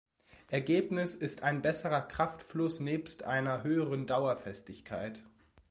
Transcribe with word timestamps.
Ergebnis 0.49 1.13
ist 1.13 1.43
ein 1.43 1.61
besserer 1.61 2.01
Kraftfluss 2.01 2.79
nebst 2.79 3.21
einer 3.21 3.61
höheren 3.61 4.07
Dauerfestigkeit. 4.07 5.23